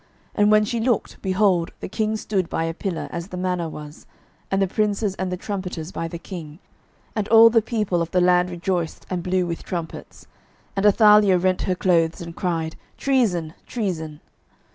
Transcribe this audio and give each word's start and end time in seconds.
12:011:014 0.31 0.31
And 0.41 0.51
when 0.51 0.65
she 0.65 0.79
looked, 0.79 1.21
behold, 1.21 1.71
the 1.79 1.87
king 1.87 2.17
stood 2.17 2.49
by 2.49 2.63
a 2.63 2.73
pillar, 2.73 3.07
as 3.11 3.27
the 3.27 3.37
manner 3.37 3.69
was, 3.69 4.07
and 4.49 4.59
the 4.59 4.65
princes 4.67 5.13
and 5.13 5.31
the 5.31 5.37
trumpeters 5.37 5.91
by 5.91 6.07
the 6.07 6.17
king, 6.17 6.57
and 7.15 7.27
all 7.27 7.51
the 7.51 7.61
people 7.61 8.01
of 8.01 8.09
the 8.09 8.19
land 8.19 8.49
rejoiced, 8.49 9.05
and 9.11 9.21
blew 9.21 9.45
with 9.45 9.61
trumpets: 9.61 10.25
and 10.75 10.87
Athaliah 10.87 11.37
rent 11.37 11.61
her 11.69 11.75
clothes, 11.75 12.19
and 12.19 12.35
cried, 12.35 12.75
Treason, 12.97 13.53
Treason. 13.67 14.21